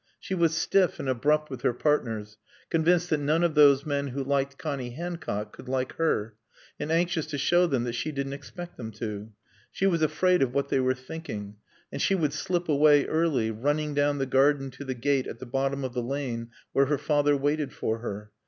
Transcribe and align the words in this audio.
She 0.19 0.33
was 0.33 0.55
stiff 0.55 0.99
and 0.99 1.07
abrupt 1.07 1.51
with 1.51 1.61
her 1.61 1.73
partners, 1.75 2.39
convinced 2.71 3.11
that 3.11 3.19
none 3.19 3.43
of 3.43 3.53
those 3.53 3.85
men 3.85 4.07
who 4.07 4.23
liked 4.23 4.57
Connie 4.57 4.95
Hancock 4.95 5.53
could 5.53 5.69
like 5.69 5.93
her, 5.97 6.33
and 6.79 6.91
anxious 6.91 7.27
to 7.27 7.37
show 7.37 7.67
them 7.67 7.83
that 7.83 7.93
she 7.93 8.11
didn't 8.11 8.33
expect 8.33 8.77
them 8.77 8.91
to. 8.93 9.31
She 9.71 9.85
was 9.85 10.01
afraid 10.01 10.41
of 10.41 10.55
what 10.55 10.69
they 10.69 10.79
were 10.79 10.95
thinking. 10.95 11.57
And 11.91 12.01
she 12.01 12.15
would 12.15 12.33
slip 12.33 12.67
away 12.67 13.05
early, 13.05 13.51
running 13.51 13.93
down 13.93 14.17
the 14.17 14.25
garden 14.25 14.71
to 14.71 14.83
the 14.83 14.95
gate 14.95 15.27
at 15.27 15.37
the 15.37 15.45
bottom 15.45 15.83
of 15.83 15.93
the 15.93 16.01
lane 16.01 16.49
where 16.73 16.87
her 16.87 16.97
father 16.97 17.37
waited 17.37 17.71
for 17.71 17.99
her. 17.99 18.31